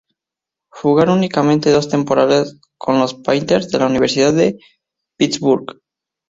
Jugó 0.71 1.03
únicamente 1.13 1.69
dos 1.69 1.87
temporadas 1.87 2.57
con 2.79 2.97
los 2.97 3.13
"Panthers" 3.13 3.69
de 3.69 3.77
la 3.77 3.85
Universidad 3.85 4.33
de 4.33 4.57
Pittsburgh. 5.15 5.79